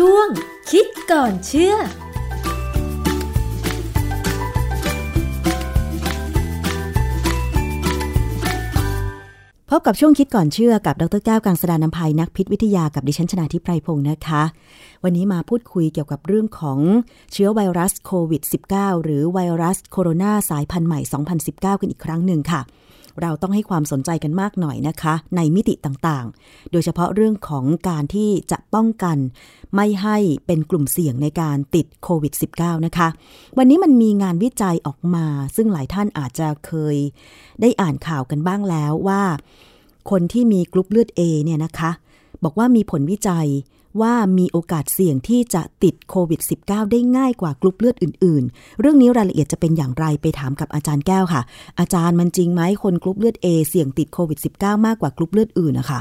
[0.00, 0.28] ช่วง
[0.70, 1.78] คิดก่อนเชื่อพ
[9.78, 14.42] บกับช่วงคิดก่อนเชื่อกับดรแก้วกังสดานนภัยนักพิษวิทยากับดิฉันชนาทิพไพรพงศ์นะคะ
[15.04, 16.78] วันนี้มาพูดคุยเกี่ยวกับเรื่องของ
[17.32, 18.42] เชื้อไวรัสโควิด
[18.72, 21.00] -19 หรือไวรัสโคโรนาสายพันธุ์ใหม่
[21.40, 22.60] 2019 กันอีกครั้งหนึ่งค่ะ
[23.20, 29.16] เราต้องให้ความสนใจกันมากหน่อยนะคะ ในมิติต่างๆ โดยเฉพาะเรื่องของการที่จะป้องกัน
[29.74, 33.08] ไม่ให้เป็นกลุ่มเสี่ยงในการติดโควิด -19 นะคะ
[33.58, 36.96] วันนี้มันมีงานวิจัยออกมา ซึ่งหลายท่านอาจจะเคย
[37.60, 39.22] ได้อ่านข่าวกันบ้างแล้วว่า
[40.10, 41.90] คนที่มีกรุ๊ปเลือด A เนี่ยนะคะ
[42.44, 43.48] บอกว่ามีผลวิจัย
[44.00, 51.42] ว่ามีโอกาสเสี่ยงที่จะติดโควิด -19 ได้ง่ายกว่ากรุ๊ปเลือดอื่น ๆ เรื่องนี้รายละเอียดจะเป็นอย่างไรไปถามกับอาจารย์แก้วค่ะ
[51.78, 56.00] อาจารย์มันจริงไหมคนกรุ๊ปเลือด A เสี่ยงติดโควิด -19 มากกว่ากรุ๊ปเลือดอื่นนะคะ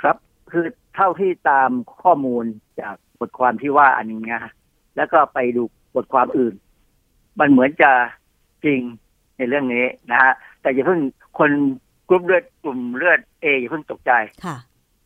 [0.00, 0.16] ครับ
[0.52, 1.70] คือเท่าที่ตาม
[2.02, 2.44] ข้อมูล
[2.80, 4.52] จากบทความที่ว่าอันนี้นะ
[4.96, 5.62] แล้วก็ไปดู
[5.96, 6.54] บทความอื่น
[7.38, 7.90] มันเหมือนจะ
[8.64, 8.80] จริง
[9.36, 11.00] ในเรื่องนี้นะฮะแต่อย่าเพิ่ง
[11.38, 11.50] คน
[12.08, 14.12] กลุ่มเลือดกลุ่มเลือดเออย่าเพิ่งตกใจ
[14.44, 14.56] ค่ะ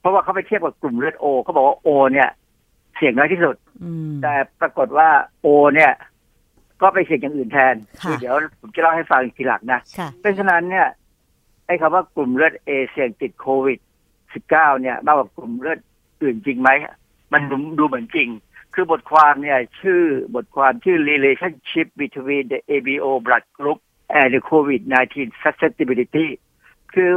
[0.04, 2.28] เพราะว่าเขาไปเทียบกับกลุ่มเลือดโอเขาบอกว่าโอ เนี่ย
[2.96, 5.08] เสี่ยงน้อยที่สุดอืมแต่ปรากฏว่า
[5.42, 5.92] โอ เนี่ย
[6.82, 10.86] ก็ไปเสี่ยงอย่างอื่นแทนค่ะเดี๋ยวผมจะเล่าให้ฟังทีหลังนะค่ะเพราะฉะนั้นเนี่ย
[11.66, 13.78] ไอ้คำว่ากลุ่มเลือดเอเสี่ยงติดโควิด
[14.24, 15.78] 19เนี่ยมากกว่ากลุ่มเลือด
[16.22, 16.70] อื่นจริงไหม
[17.32, 18.28] มันดูดูเหมือนจริง
[18.74, 20.02] คือบทความเนี่ย ชื่อ
[20.34, 23.78] บทความชื่อ relationship between the ABO blood group
[24.20, 26.26] and the COVID-19 susceptibility
[26.92, 27.10] คือ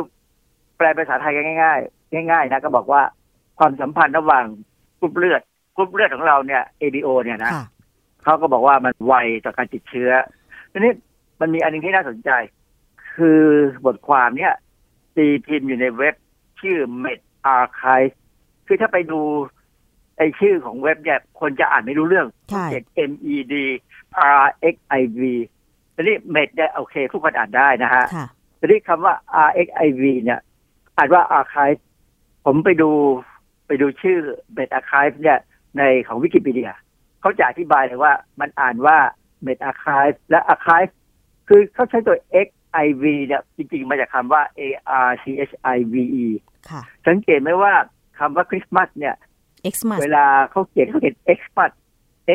[0.78, 3.02] แปลภาษาไทยง่ายๆ ง่ายๆนะก็บอกว่า
[3.60, 4.46] ความสัมพันธ์ระหว่าง
[5.00, 5.42] กรุ๊ปเลือด
[5.76, 7.66] กรุ๊ปเลือดของเราเนี่ย ABO เนี่ยนะค่ะ
[8.24, 9.14] เขาก็บอกว่ามันไว
[9.46, 10.12] ต่อการติดเชื้อ
[10.72, 10.92] ทีนี้
[11.40, 12.30] มันมีอันหนึงที่น่าสนใจ
[13.16, 13.44] คือ
[13.86, 14.54] บทความเนี่ย
[15.16, 16.16] ตีพิมพ์อยู่ในเว็บ
[16.62, 17.20] ชื่อ Med
[17.58, 18.14] Archive
[18.68, 19.22] คือถ้าไปดู
[20.18, 23.54] ไอชื่อของเว็บเนี่ยคนจะอ่านไม่รู้เรื่องใช่เขียน M E D
[24.44, 25.22] R X I V
[25.96, 28.28] ทีนี้ Med เนี่ยโอเค ทุกคนอ่านได้นะฮะค่ะ
[28.60, 29.14] ทีนี้คำว่า
[29.48, 30.40] R X I V เนี่ย
[30.98, 31.80] อ่านว่า Archive
[32.50, 32.92] ผมไปดู
[33.68, 34.18] ไปดูชื่อ
[34.58, 35.40] Med Archive เนี่ย
[35.78, 36.72] ในของวิกิพีเดีย
[37.22, 38.98] เขาจะอธิบายเลยว่ามันอ่านว่า
[39.46, 40.92] Med Archive และ Archive
[41.48, 42.48] คือเขาใช้ตัว X
[42.86, 44.62] I V เนี่ยจริงๆ มาจากคำว่า A
[45.08, 46.26] R C H I V E
[46.70, 47.74] ค่ะสังเกตไหมว่า
[48.20, 49.16] คำว่าคริสต์มาสเนี่ย
[49.74, 51.72] Xmas เวลาเขาเขียนเขาเขียน X มัด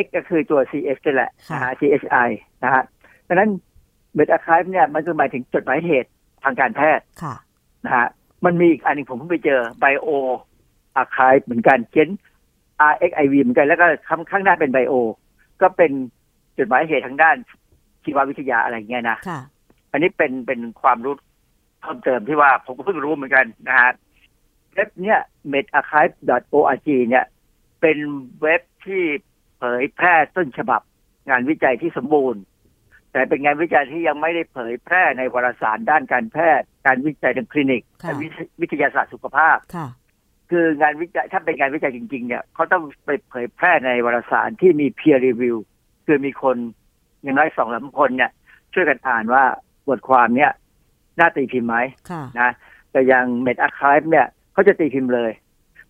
[0.03, 2.29] X ก็คือตัว C S นี่แหละค่ะนะฮะ C H I
[2.63, 2.83] นะฮะ
[3.27, 3.49] ดังนั้น
[4.13, 6.09] เบดอาคายเนี่ยมันคือหมายถึงจดหมายเหตุ
[6.43, 7.35] ทางการแพทย์ค่ะ
[7.85, 8.07] นะฮะ
[8.45, 10.07] มันมีอีกอันหนึงผมเพิ่งไปเจอไบโอ
[10.95, 12.09] อาคายเหมือนกันเขียน
[12.89, 14.93] R X I V เหมือนกันแล้วก็ข้างข้างหน้าเป็นไบโอ
[15.61, 15.91] ก็เป็น
[16.57, 17.35] จดหมายเหตุทางด้าน
[18.03, 19.39] ชีววิทยาอะไรเงี้ยนะค่ะ
[19.91, 21.15] อันนี้เป็นเป็นความรู้
[21.81, 23.91] เพิ่มเติมที่ว่าผมก็เพิ่งรู้เหมือนกันนะฮะ
[24.73, 25.19] เว็บเนี้ย
[25.53, 27.25] medarchive.org เนี่ย
[27.81, 27.97] เป็น
[28.41, 29.03] เว็บที่
[29.57, 30.81] เผยแพร่ต้นฉบับ
[31.29, 32.41] งานวิจัยที่สมบูรณ์
[33.13, 39.87] แต่เป็นงานวิจัยที่ยังไม่ได้เผยแพร่ในวารสารด้านการแพทย์ การวิจัยทางคลินิกค่ะและวิทวิทยาศาสตร์สุขภาพค่ะ
[40.49, 45.57] คืองานวิจัยถ้าเป็นงานวิจัยจริง ๆ เนี่ยเขาต้องไปเผยแพร่ในวารสารที่มี peer review
[46.05, 46.57] คือมีคน
[47.21, 48.31] อย่างน้อยสองสามคนเนี่ย
[48.73, 49.43] ช่วยกันอ่านว่า
[49.87, 50.51] บทความเนี่ย
[51.19, 51.77] น่าตีพิมพ์ไหม
[52.09, 52.51] ค่ะนะ
[52.91, 55.31] แต่อย่างเมดอาคายเนี่ยเขาจะตีพิมพ์เลย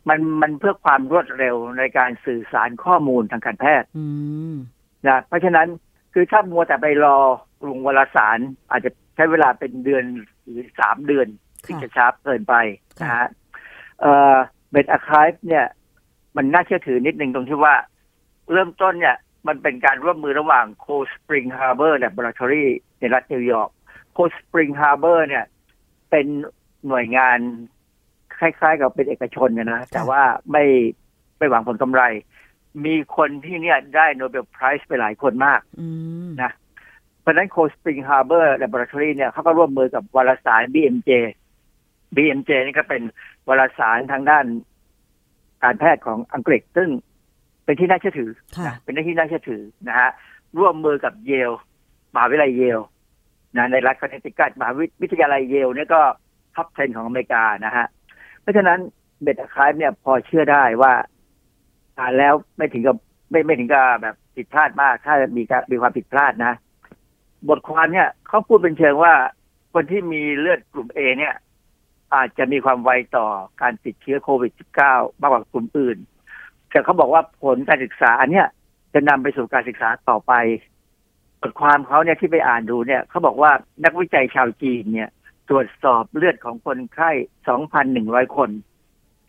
[0.10, 4.06] มันมันเพื่อความรวดเร็วในการสื่อสารข้อมูลทางการแพทย์อื
[4.54, 4.56] ม
[5.08, 5.68] นะเพราะฉะนั้น
[6.14, 7.18] คือถ้ามัวแต่ไปรอ
[7.68, 10.04] ลงวารสาร อาจจะใช้เวลาเป็นเดือน
[10.44, 11.28] หรือสามเดือน
[11.66, 12.56] ที่ค่ะจะช้าเกินไป
[13.02, 13.30] นะค่ะฮะ
[14.02, 14.36] เอ่อ
[14.72, 15.66] medRxiv เนี่ย
[16.36, 17.76] มันน่าเชื่อถือนิดนึงตรงที่ว่า
[18.52, 22.66] เริ่มต้นเนี่ย มันเป็นการร่วมมือระหว่าง Cold Spring Harbor Laboratory
[23.00, 23.70] ในรัฐนิวยอร์ก
[24.16, 25.46] Cold Spring Harbor เนี่ย
[26.10, 26.26] เป็น
[26.88, 27.38] หน่วยงาน
[28.40, 30.22] คล้ายๆ กับเป็นเอกชนเนี่ยนะ แต่ว่า
[30.52, 30.66] ไม่
[31.38, 32.04] ไม่หวังผลกำไร
[32.86, 35.88] มีคนที่เนี่ยได้ Nobel Prize ไปหลายคนมากอื
[36.28, 36.52] มนะ
[37.22, 41.12] เพราะฉะนั้น Cold Spring Harbor Laboratory เนี่ยเขาก็ร่วมมือกับวารสาร BMJ
[42.16, 43.02] BMJ นี่ก็เป็น
[43.50, 44.46] วารสารทางด้าน
[45.64, 46.90] การแพทย์ของอังกฤษ ซึ่ง
[47.66, 50.10] เป็นที่น่าเชื่อถือค่ะนะเป็นที่น่าเชื่อถือนะฮะ
[50.60, 51.52] ร่วมมือกับเยล
[52.14, 52.80] มหาวิทยาลัยเยล
[53.58, 54.72] นะในรัฐคอนเนตทิคัตมหา
[55.02, 56.02] วิทยาลัยเยลเนี่ยก็
[56.56, 57.86] top 10ของอเมริกานะฮะ
[58.42, 58.80] เพราะฉะนั้น
[59.22, 60.94] เบดคายเนี่ยพอเชื่อได้ว่า
[61.98, 62.98] อ่านแล้วไม่ถึงกับ
[63.32, 66.54] ไม่ไม่ถึงกับแบบผิดพลาดมากถ้ามีการมีความผิดพลาดนะ
[67.50, 69.14] บทความเนี่ยเขาพูดเป็นเชิงว่า
[69.74, 71.36] คนที่มีเลือดกลุ่มเอเนี่ย
[72.16, 73.28] อาจจะมีความไวต่อ
[73.62, 74.52] การติดเชื้อโควิด
[74.86, 75.98] -19 มากกว่ากลุ่มอื่น
[76.70, 78.48] แต่เขาบอกว่าผลการศึกษาอันเนี้ย
[78.94, 80.34] จะนำไปสู่การศึกษาต่อไป
[81.42, 83.52] บทความเขาเนี่ยที่ไปอ่านดูเนี่ยเขาบอกว่า
[83.84, 85.10] นักวิจัยชาวจีนเนี่ย
[85.50, 87.12] ตรวจสอบเลือดของคนไข้
[87.74, 88.50] 2,100 คน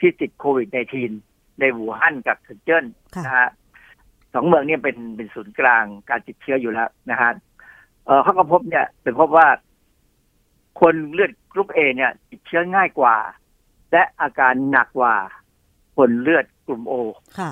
[0.00, 2.84] ที่ติดโควิด -19 ในหูฮั่นกับเซินเจิ้น
[3.14, 3.48] ค่ะนะฮะ
[4.34, 7.30] สองเมืองเนี่ยเป็นเป็นศูนย์กลางการติดเชื้ออยู่แล้วนะฮะ
[8.06, 9.48] เออเขาก็พบเนี่ยเป็นพบว่า
[10.80, 13.16] คนเลือดกรุ๊ปเอเนี่ย ติดเชื้อง่ายกว่า
[13.92, 15.14] และอาการหนักกว่า
[15.96, 16.94] คนเลือดกลุ่มโอ
[17.38, 17.50] ค่ะ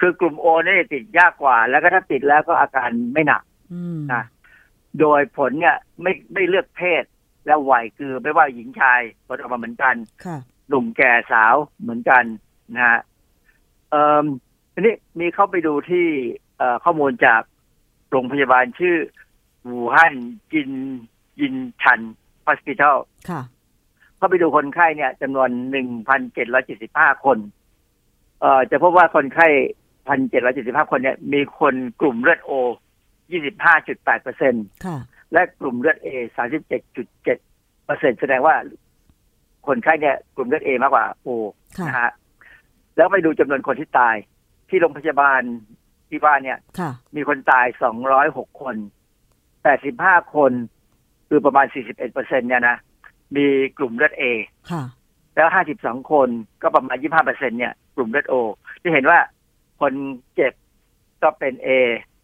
[0.00, 3.42] คือกลุ่มโอเนี่ยติดยากกว่า แล้วก็ถ้าติดแล้วก็อาการไม่หนัก
[3.72, 4.22] อืมนะ
[5.00, 7.04] โดยผลเนี่ยไม่ไม่เลือกเพศ
[7.46, 9.94] และวัยคือไม่ว่าหญิงชายผลออกมาเหมือนกัน
[10.24, 12.24] ค่ะหนุ่มแก่สาวเหมือนกัน
[12.74, 12.98] นะฮะ
[13.92, 14.26] เอ่อ
[14.72, 16.06] ทีนี้มีเข้าไปดูที่
[16.58, 17.42] เอ่อข้อมูลจาก
[18.10, 18.96] โรงพยาบาลชื่อ
[19.68, 20.14] วูฮั่น
[20.52, 20.70] จิน
[21.40, 22.00] ยินชัน
[22.44, 22.98] ฮอสพิทอล
[23.30, 23.42] ค่ะ
[24.16, 27.38] เข้าไปดูคนไข้เนี่ยจำนวนหนึ่งพันเจ็ดร้อยเจ็ดสิบห้าคน
[28.40, 29.48] เอ่อจะพบว่าคนไข้
[30.08, 32.50] พันเจ็ดร้อยเจ็ดสิบห้าคนเนี่ย มีคนกลุ่มเลือดโอ
[33.30, 34.54] ยี่สิบห้าจุดแปดเปอร์เซ็น
[34.86, 34.98] ค่ะ
[35.32, 37.38] และกลุ่มเลือดเอสามสิบเจ็ดจุดเจ็ด
[37.84, 38.54] เปอร์เซ็นแสดงว่า
[39.66, 41.28] คนไข้เนี่ยกลุ่มเลือดเอมากกว่าโอ
[41.78, 42.10] ค่ะนะฮะ
[42.96, 44.16] แล้วไปดูจำนวนคนที่ตาย
[44.68, 45.40] ที่โรงพยาบาล
[46.08, 48.76] ที่ว่าเนี่ยค่ะมีคนตายสองร้อยหกคน
[49.62, 50.52] แปดสิบห้าคน
[51.28, 52.76] คือประมาณสี่สิบเอ็ดเปอร์เซ็นเนี่ยนะ
[53.36, 53.46] มี
[53.78, 54.24] กลุ่มเลือดเอ
[54.70, 54.82] ค่ะ
[55.34, 56.28] แล้วห้าสิบสองคน
[56.62, 58.34] ก็ประมาณยี่ห้าเปอร์เซ็นเนี่ย กลุ่มเลือดโอ
[58.82, 59.18] จะเห็นว่า
[59.80, 59.92] คน
[60.34, 60.52] เจ็บ
[61.22, 61.68] ก็เป็นเอ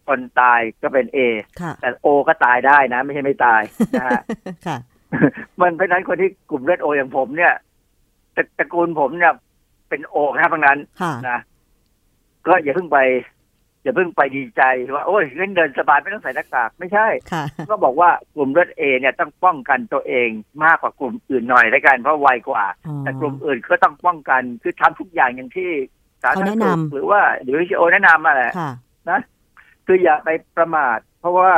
[0.07, 1.19] คนตายก็เป็นเอ
[1.61, 3.61] ค่ะแต่โอก็ตายได้นะ ไม่ใช่ไม่ตาย
[3.99, 4.21] นะฮะ
[4.67, 4.77] ค่ะ
[5.59, 7.53] มันเพราะฉะนั้นคนที่กลุ่มเลือดโออย่างผมเนี่ย
[8.35, 9.33] ตระตระกูลผมเนี่ย
[9.89, 11.39] เป็นโอครับทั้งนั้นค่ะนะ
[12.47, 12.99] ก็อย่าเพิ่งไป
[13.83, 14.61] อย่าเพิ่งไปดีใจ
[14.95, 20.29] ว่า โอ้ยเงินเดินสบายไม่ต้องใส่หน้ากากไม่ใช่ค่ะก็บอกว่ากลุ่มเลือดเอเนี่ยต้องป้องกันตัวเอง
[20.63, 25.69] มากกว่ากลุ่มอื่นหน่อยแล้วกันเพราะไวกว่าอ๋อแต่กลุ่มอื่นก็ต้องป้องกันคือทำทุกอย่างอย่างที่
[26.23, 28.71] สาธารณเขาแนะสุขนำหรือว่าหรือโอแนะนำมาแหละค่ะ
[29.85, 31.51] คืออย่าไปประมาท เพราะว่า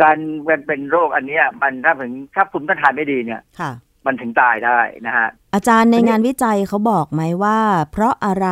[0.00, 3.70] การเป็นเป็นโรคอันเนี้ย มันถ้าถึงถ้าภูมิต้านทานไม่ดีเนี่ยค่ะ
[4.06, 7.58] มันถึงตายได้นะฮะอาจารย์ในอันนี้งานวิจัยเขาบอกไหมว่า
[7.92, 8.48] เพราะอะไร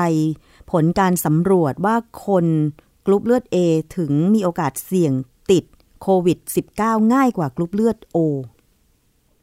[0.72, 1.96] ผลการสำรวจว่า
[2.26, 2.46] คน
[3.06, 3.56] กรุ๊ปเลือด A
[3.96, 5.12] ถึงมีโอกาสเสี่ยง
[5.50, 5.64] ติด
[6.02, 6.38] โควิด
[6.76, 8.18] -19 ง่ายกว่ากรุ๊ปเลือด O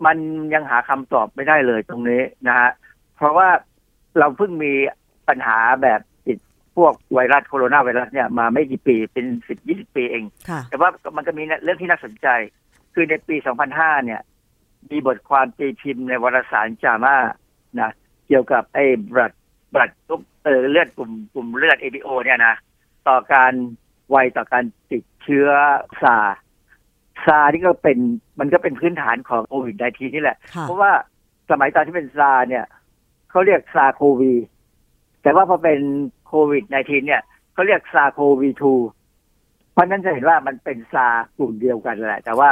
[0.06, 0.18] มัน
[0.54, 2.70] ยังหาคำตอบไม่ได้เลยตรงนี้นะฮะ
[3.16, 3.48] เพราะว่า
[4.20, 4.74] เราเพิ่งมี
[5.28, 6.38] ปัญหาแบบติด
[6.76, 12.28] พวกไวรัสโคโรนาไวรัสเนี่ยมาไม่กี่ปีเป็นสิบยี่สิบปีเองค่ะแต่ว่ามันก็มีเรื่องที่น่าสนใจ
[12.94, 13.36] คือในปี
[13.72, 14.22] 2005 เนี่ย
[14.92, 17.16] มีบทความตีพิมพ์ในวารสารจามา
[17.80, 17.92] นะ
[18.28, 19.34] เกี่ยวกับไอ้บลัด
[19.74, 22.56] บลัดกรุ๊ปเออเลือดกลุ่มกลุ่มเลือด ABO เนี่ยนะ
[23.08, 23.54] ต่อการ
[24.10, 25.48] ไวต่อการติดเชื้อ
[26.02, 26.38] ซาร์
[27.26, 27.98] ซาร์นี่ก็เป็น
[28.40, 30.92] มันก็เป็นพื้นฐานของโควิด -19 นี่แหละค่ะเพราะว่า
[31.50, 32.66] สมัยตอนที่เป็นซาร์เนี่ย
[33.30, 34.34] เขาเรียก SARS-CoV
[35.22, 35.80] แต่ว่าพอเป็น
[36.28, 37.22] โควิด -19 เนี่ย
[37.54, 42.50] เขาเรียก SARS-CoV-2เพราะฉะนั้นจะเห็นว่ามันเป็นซาร์สกลุ่มเดียวกันแหละ แต่ว่า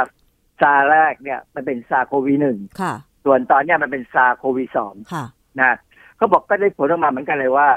[0.60, 2.94] ซาร์สแรกเนี่ยมันเป็น SARS-CoV หนึ่งค่ะ
[3.24, 5.24] ส่วนตอนเนี้ยมันเป็น SARS-CoV สองค่ะ
[5.60, 5.76] นะ
[6.16, 7.68] เขาบอกก็ได้ผลออกมาเหมือนกันเลยว่า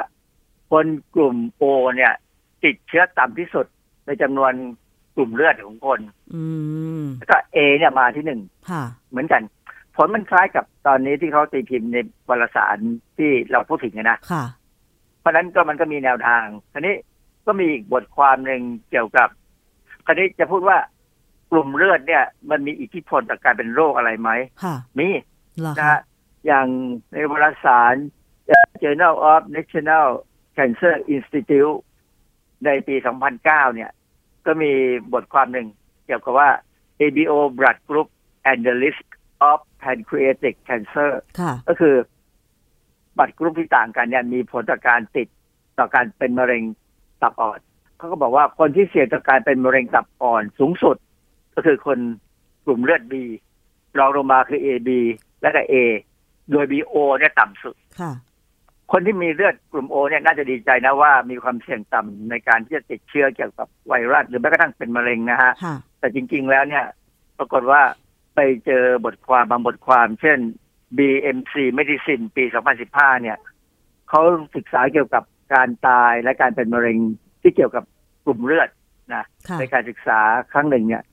[0.71, 0.85] คน
[1.15, 1.63] กลุ่มโอ
[1.95, 2.13] เนี่ย
[2.63, 3.65] ติดเชื้อต่ำที่สุด
[4.05, 4.53] ในจำนวน
[5.15, 5.99] กลุ่มเลือดของคน
[6.33, 6.43] อื
[7.01, 9.41] มแล้วก็เอเนี่ยมาที่หนึ่งค่ะเหมือนกัน
[9.95, 11.97] ผลมันคล้ายกับตอนนี้ที่เขาตีพิมพ์ใน
[12.29, 12.77] วารสาร
[13.17, 14.43] ที่เราพูดถึงนะค่ะ
[15.19, 16.43] เพราะฉะนั้นก็มันก็มีแนวทาง
[16.73, 16.95] ทีนี้
[17.45, 19.29] ก็มีอีกบทความหนึ่งเกี่ยวกับ
[20.05, 20.77] คราวนี้จะพูดว่า
[21.51, 24.29] กลุ่มเลือดเนี่ย มันมีอิทธิพลต่อการเป็นโรคอะไรไหม
[24.63, 25.07] ค่ะมี
[25.59, 25.99] เหรอนะคะฮะ
[26.45, 26.67] อย่าง
[27.11, 27.95] ในวารสาร
[28.81, 30.07] Journal of National
[30.55, 31.77] Cancer Institute
[32.65, 32.95] ในปี
[33.35, 33.91] 2009 เนี่ย
[34.45, 34.71] ก็มี
[35.13, 35.67] บทความหนึ่ง
[36.05, 36.49] เกี่ยวกับว่า
[36.99, 38.07] ABO blood group
[38.49, 39.05] and the risk
[39.49, 41.95] of pancreatic cancer ค่ะก็คือ
[43.17, 45.27] บัตรกรุ๊ปที่ต่างกันเนี่ย มีผลต่อการติด
[45.79, 46.63] ต่อการเป็นมะเร็ง
[47.21, 47.59] ตับอ่อน
[47.97, 50.97] เขาก็บอกว่าคนที่เสี่ยงต่อการเป็นมะเร็งตับอ่อนสูงสุด
[51.55, 51.99] ก็คือคน
[52.65, 53.13] กลุ่มเลือด B
[53.99, 54.89] รองลงมาคือ AB
[55.41, 55.73] และก็ A
[56.51, 58.13] โดย BO เนี่ยต่ำสุดค่ะ
[58.91, 66.85] คนที่มีเลือดกลุ่ม O เนี่ยน่าจะดีใจนะว่ามีความเสี่ยงต่ำในการที่จะติดเชื้อเกี่ยวกับไวรัสหรือแม้กระทั่งเป็นมะเร็งนะฮะค่ะแต่จริง ๆ แล้วเนี่ย
[67.37, 67.81] ปรากฏว่า
[68.35, 70.39] ไปเจอบทความบางบทความ เช่น
[70.97, 72.43] BMC Medicine ปี
[72.83, 73.37] 2015 เนี่ย
[74.09, 74.21] เขา
[74.55, 76.97] ศึกษาเกี่ยวกับการตายและการเป็นมะเร็ง
[77.41, 77.83] ที่เกี่ยวกับ
[78.25, 78.69] กลุ่มเลือด
[79.13, 80.19] นะค่ะในการศึกษา
[80.51, 81.03] ครั้งหนึ่งเนี่ย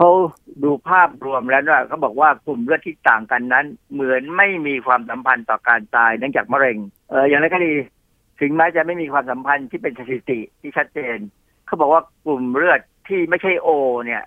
[0.00, 0.12] เขา
[0.64, 6.76] ดูภาพรวมแล้วว่าเขาบอกว่ากลุ่มเลือดที่ต่างกันนั้น เหมือนไม่มีความสัมพันธ์ต่อการตายเนื่องจากมะเร็ง
[7.10, 7.74] เอออย่างไรก็ดี
[8.40, 11.18] ถึงแม้จะไม่มีความสัมพันธ์ที่เป็นสถิติที่ชัดเจน
[11.66, 13.68] เขาบอกว่ากลุ่มเลือดที่ไม่ใช่โอ
[14.06, 14.22] เนี่ย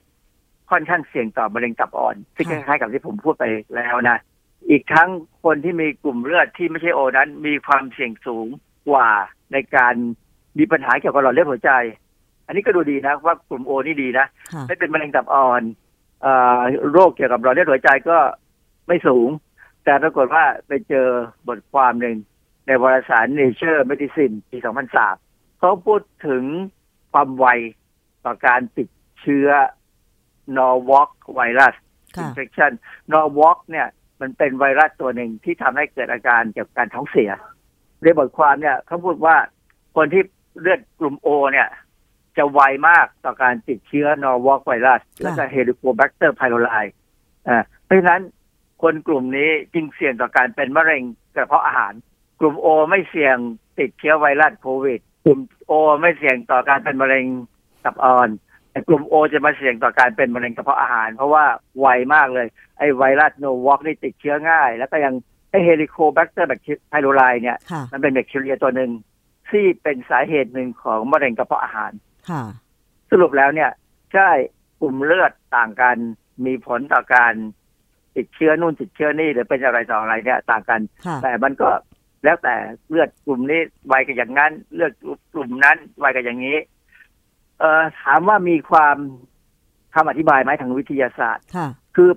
[0.72, 4.18] ค่อนข้างเสี่ยงต่อมะเร็งตับอ่อนซึ่งคล้ายๆกับที่ผมพูดไปแล้วนะ
[4.70, 5.10] อีกทั้ง
[5.44, 8.48] คนที่มีกลุ่มเลือดที่ไม่ใช่โอนั้น มีความเสี่ยงสูง
[8.90, 9.10] กว่า
[9.52, 9.96] ในการ
[10.58, 11.72] มีปัญหาเกี่ยวกับหลอดเลือดหัวใจ
[12.46, 15.62] อันนี้ก็ดูดีนะว่ากลุ่มโอนี่ดีนะค่ะไม่เป็นมะเร็งตับอ่อน
[16.22, 18.18] เอ่อโรคเกี่ยวกับหลอดเลือดหัวใจก็
[18.88, 19.30] ไม่สูง
[19.84, 21.08] แต่ปรากฏว่าไปเจอ
[21.48, 22.16] บทความหนึ่ง
[22.68, 24.58] ในในวารสาร Nature Medicine ปี
[25.10, 26.44] 2003เขาพูดถึง
[27.12, 27.46] ความไว
[28.26, 28.88] ต่อการติด
[29.22, 29.48] เชื้อ
[30.58, 31.76] Norwalk ไวรัส
[32.18, 32.72] ค่ะ infection
[33.14, 33.88] Norwalk เนี่ย
[34.22, 37.32] มันเป็นไวรัสตัวหนึ่งที่ทำให้เกิดอาการเกี่ยวกับการท้องเสีย
[38.02, 39.36] ในบทความเนี่ยเขาพูดว่า
[39.96, 40.24] คนที่
[40.62, 41.68] เลือดกลุ่ม O เนี่ย
[42.38, 46.86] จะไวมากต่อการติดเชื้อ Norwalk ไวรัสและก็ Helicobacter pylori
[47.48, 48.22] อ่าเพราะฉะนั้น
[48.82, 51.04] คนกลุ่มนี้จึงเสี่ยงต่อการเป็นมะเร็ง
[51.36, 51.94] กระเพาะอาหาร
[52.40, 53.38] กลุ่ม O ไม่เสี่ยง
[53.80, 55.40] ติดเชื้อไวรัสโควิด กลุ่ม
[55.72, 57.26] O ไม่เสี่ยงต่อการเป็นมะเร็ง
[57.84, 58.30] ตับอ่อน
[58.72, 61.46] แต่กลุ่ม O จะมาเสี่ยงต่อการเป็นมะเร็งกระเพาะอาหาร เพราะว่า
[61.80, 62.48] ไวมากเลย
[62.78, 65.14] ไอ้ไวรัส Norwalk นี่ติดเชื้อง่าย แล้วก็ยัง
[65.52, 68.92] ไอ้ Helicobacter แบค pylori เนี่ยค่ะมันเป็นแบคทีเรียตัวหนึ่ง
[69.50, 71.92] ที่เป็นสาเหตุหนึ่งของมะเร็งกระเพาะอาหาร
[72.32, 72.44] ค่ะ
[73.12, 73.70] สรุปแล้วเนี่ย
[74.14, 74.30] ใช่
[74.82, 75.98] กลุ่มเลือดต่างกัน
[76.46, 77.34] มีผลต่อการ
[78.16, 81.70] ติดเชื้อนู่นติดเชื้อนี่หรือเป็นอะไรต่ออะไรเนี่ย ต่างกันค่ะแต่มันก็
[82.24, 82.56] แล้วแต่
[82.90, 84.94] เลือดกลุ่มนี้ไวกับอย่างนั้น เลือด
[85.34, 86.58] กลุ่มนั้นไวกับอย่างนี้
[87.60, 88.98] เอ่อถามว่ามีความ
[89.94, 92.10] คำอธิบายไหมทางวิทยาศาสตร์ค่ะคือ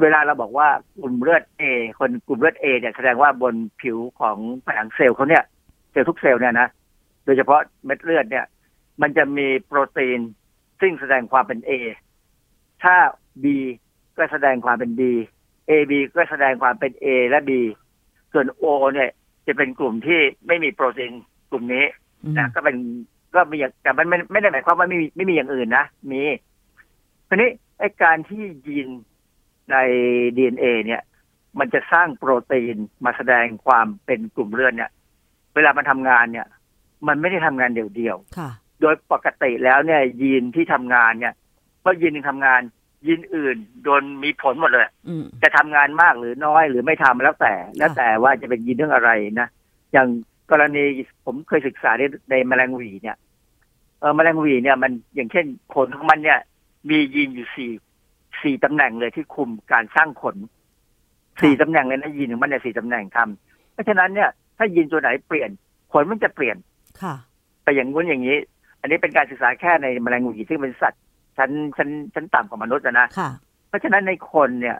[0.00, 1.62] เวลาเราบอกว่ากลุ่มเลือดเอ
[1.98, 4.36] คนกลุ่มเลือดเอเนี่ยแสดงว่าบนผิวของ
[4.66, 5.44] ผนังเซลล์เขาเนี่ย
[5.90, 6.68] เซลล์ทุกเซลล์เนี่ยนะ
[7.24, 8.44] โดยเฉพาะเม็ดเลือดเนี่ย
[9.02, 10.20] มันจะมีโปรตีน
[10.80, 11.72] ซึ่งแสดงความเป็นเอ
[12.82, 12.96] ถ้า
[13.42, 13.46] B
[14.16, 15.02] ก็แสดงความเป็น B
[15.70, 17.50] AB ก็แสดงความเป็น A และ B
[18.32, 18.64] ส่วน O
[18.94, 19.10] เนี่ย
[19.46, 21.12] จะเป็นกลุ่มที่ไม่มีโปรตีน
[21.50, 21.84] กลุ่มนี้
[22.24, 22.76] อืมนะก็เป็น
[23.34, 26.22] ก็มีอย่างแต่มันไม่ไม่ได้หมายความว่าไม่มีไม่มีอย่างอื่นนะ มี
[27.28, 28.88] ทีนี้ไอ้การที่ยีน
[29.70, 29.76] ใน
[30.36, 31.02] DNA เนี่ย
[31.58, 34.90] มันจะสร้างโปรตีนมาแสดงความเป็นกลุ่มเลือดเนี่ย
[35.54, 36.46] เวลามันทำงานเนี่ย
[37.08, 41.34] มันไม่ได้ทำงานเดี่ยวค่ะๆ โดยปกติแล้วเนี่ย ยีนที่ทำงานเนี่ย
[41.80, 42.60] เพราะยีนหนึ่งทำงาน
[43.06, 49.48] ยีนอื่นโดนมีผลหมดเลยอืมจะทำงานมากหรือน้อยหรือไม่ทำแล้วแต่ แล้วแต่ว่าจะเป็นยีนเรื่องอะไรนะ
[49.92, 50.08] อย่าง
[50.50, 50.84] กรณี
[51.24, 53.16] ผมเคยศึกษาในในแมลงหวีเนี่ย
[54.00, 56.38] เออแมลงหวีเนี่ยมันอย่างเช่นขนของมันเนี่ย
[56.88, 57.70] มียีนอยู่สี่
[58.42, 60.36] สี่ตำแหน่งเลยที่คุมการสร้างขน
[61.42, 65.50] สี่ตำแหน่งเลยนะยีนของมันเนี่ยสี่ตำแหน่งทำเพราะฉะนั้นเนี่ย ถ้ายีนตัวไหนเปลี่ยน
[65.92, 66.56] ขนมันจะเปลี่ยน
[67.02, 67.14] ค่ะ
[67.62, 68.38] ไปอย่างงู้นอย่างนี้
[68.80, 71.02] อันนี้เป็นการศึกษาแค่ในแมลงหวีซึ่งเป็นสัตว์
[71.38, 73.30] ชั้นชั้นชั้นต่ำกว่ามนุษย์อะนะค่ะ
[73.68, 74.78] เพราะฉะนั้นในคนเนี่ย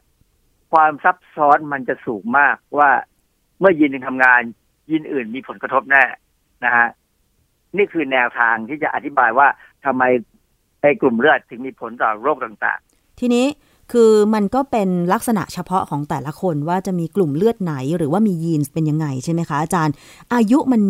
[0.72, 2.90] ความซับซ้อนมันจะสูงมากว่า
[3.60, 4.40] เมื่อยีนหนึ่งทำงาน
[4.90, 6.02] ยีนอื่นมีผลกระทบแน่
[6.64, 6.86] นะฮะ
[7.76, 9.48] นี่คือแนวทางที่จะอธิบายว่า
[9.84, 10.02] ทำไม
[10.80, 12.80] ไอ้กลุ่มเลือดถึงมีผลต่อโรคต่าง
[13.20, 13.46] ทีนี้
[13.92, 19.94] คือมันก็เป็นลักษณะเฉพาะของแต่ละคนว่าจะมีกลุ่มเลือดไหน หรือว่ามียีนเป็นยังไงใช่ไหมคะอาจารย์
[20.34, 20.82] อายุมัน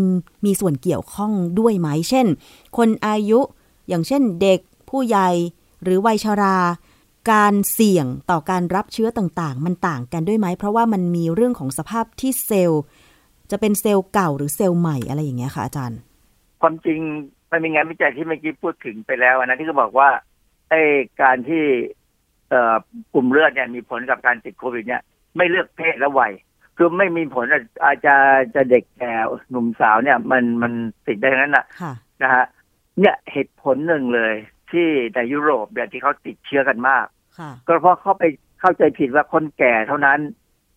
[0.45, 2.27] มีส่วนเกี่ยวข้องด้วยไหม เช่น
[2.77, 3.41] คนอายุ
[3.89, 5.29] อย่างเช่นเด็กผู้ใหญ่
[5.83, 6.57] หรือวัยชรา
[7.33, 12.83] การเสี่ยงต่อการรับเชื้อต่างๆ มันต่างกันด้วยไหม เพราะว่ามันมีเรื่องของสภาพที่เซลล์
[13.51, 15.99] จะเป็นเซลล์เก่าหรือเซลล์ใหม่อะไรอย่างเงี้ยค่ะอาจารย์
[16.61, 17.01] ความจริง
[17.51, 20.09] มันมีงานวิจัยที่เมื่อกี้พูดถึงไปแล้วนะที่เขาบอกว่า
[20.71, 20.83] ไอ้
[21.23, 21.65] การที่
[23.15, 25.03] กลุ่มเลือดเนี่ยมีผลกับการติดโควิดเนี่ย
[25.37, 26.33] ไม่เลือกเพศและวัย
[26.77, 28.15] คือไม่มีผลอาอาจจะ
[28.55, 29.15] จะเด็กแก่
[29.51, 30.73] หนุ่มสาวเนี่ย มันมัน
[31.07, 32.45] ติดได้ทั้งนั้นนะค่ะนะฮะ
[33.01, 34.35] เนี่ยเหตุผลหนึ่งเลย
[34.71, 37.07] ที่ในยุโรปเนี่ยที่เขาติดเชื้อกันมาก
[37.39, 38.25] ค่ะก็เพราะเขาไป
[38.61, 40.19] เข้าใจผิดว่าคนแก่เท่านั้น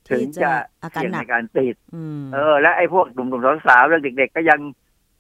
[0.10, 4.60] ถึงที่จะจะอาการเสี่ยงหนัในกการติดอืมเออ และไอ้พวกหนุ่มๆสาวๆเรื่องเด็ก ๆ ก็ยัง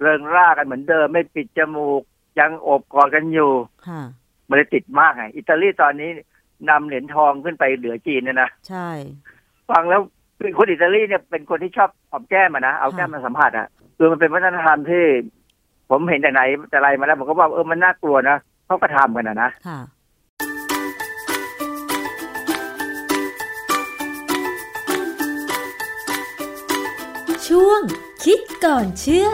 [0.01, 2.01] เริงร่ากันเหมือนเดิม ไม่ปิดจมูก
[2.39, 3.51] ยังโอบกอดกันอยู่
[3.88, 4.01] ค่ะ
[4.48, 6.10] มันเลยติดมากไงอิตาลีตอนนี้
[6.70, 8.89] นำเหรียญทองขึ้นไปเหลือจีนเนี่ยนะใช่
[9.70, 10.01] ฟังแล้ว
[10.39, 15.06] เป็นคนอิตาลีเนี่ยเป็นคนที่ชอบหอมแก้มอะนะเอาแก้มมาสัมผัสอะคือมันเป็นวัฒนธรรมที่
[15.89, 19.80] ผมเห็นแต่ไหนแต่ไรมาแล้วผมก็ว่าเออมันน่ากลัวนะเขาก็ทำกันนะนะค่ะ
[27.48, 27.82] ช่วง
[28.24, 29.27] คิดก่อนเชื่อ